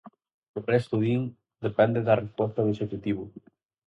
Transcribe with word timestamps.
O 0.57 0.59
resto, 0.71 0.95
din, 1.03 1.21
depende 1.65 1.99
da 2.07 2.19
resposta 2.23 2.63
do 2.63 2.71
executivo. 2.75 3.23